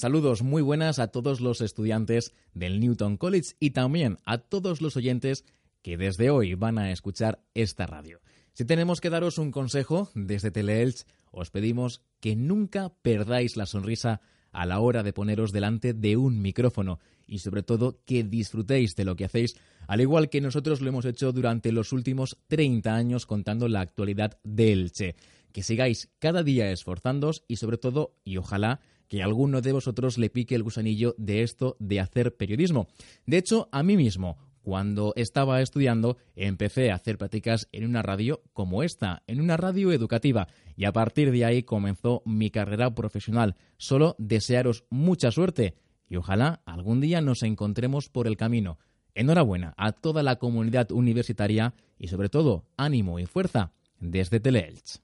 [0.00, 4.96] Saludos muy buenas a todos los estudiantes del Newton College y también a todos los
[4.96, 5.44] oyentes
[5.82, 8.22] que desde hoy van a escuchar esta radio.
[8.54, 14.22] Si tenemos que daros un consejo desde Teleelch, os pedimos que nunca perdáis la sonrisa
[14.52, 19.04] a la hora de poneros delante de un micrófono y sobre todo que disfrutéis de
[19.04, 19.54] lo que hacéis,
[19.86, 24.38] al igual que nosotros lo hemos hecho durante los últimos 30 años contando la actualidad
[24.44, 25.14] del Che.
[25.52, 28.80] Que sigáis cada día esforzándoos y sobre todo, y ojalá,
[29.10, 32.86] que a alguno de vosotros le pique el gusanillo de esto de hacer periodismo.
[33.26, 38.40] De hecho, a mí mismo, cuando estaba estudiando, empecé a hacer prácticas en una radio
[38.52, 40.46] como esta, en una radio educativa,
[40.76, 43.56] y a partir de ahí comenzó mi carrera profesional.
[43.78, 45.74] Solo desearos mucha suerte
[46.08, 48.78] y ojalá algún día nos encontremos por el camino.
[49.14, 55.00] Enhorabuena a toda la comunidad universitaria y sobre todo ánimo y fuerza desde Teleelch.